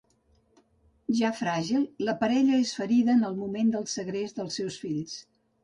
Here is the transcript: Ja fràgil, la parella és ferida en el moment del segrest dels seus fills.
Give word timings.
Ja 1.19 1.29
fràgil, 1.39 1.83
la 2.09 2.17
parella 2.25 2.57
és 2.63 2.73
ferida 2.79 3.15
en 3.17 3.23
el 3.29 3.39
moment 3.45 3.73
del 3.77 3.89
segrest 3.95 4.43
dels 4.43 4.61
seus 4.63 4.83
fills. 4.89 5.17